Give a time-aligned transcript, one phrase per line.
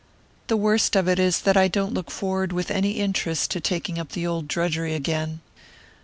[0.47, 3.99] "The worst of it is that I don't look forward with any interest to taking
[3.99, 5.41] up the old drudgery again.